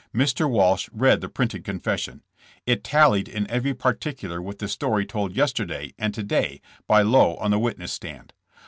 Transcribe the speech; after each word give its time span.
Mr. 0.15 0.49
Walsh 0.49 0.89
read 0.91 1.21
the 1.21 1.29
printed 1.29 1.63
confession. 1.63 2.23
It 2.65 2.83
tallied 2.83 3.27
in 3.27 3.47
every 3.51 3.75
particular 3.75 4.41
with 4.41 4.57
the 4.57 4.67
story 4.67 5.05
told 5.05 5.35
yesterday 5.37 5.93
and 5.99 6.11
to 6.15 6.23
day 6.23 6.59
by 6.87 7.03
Lowe 7.03 7.35
on 7.35 7.51
the 7.51 7.59
witness 7.59 7.91
stand. 7.93 8.33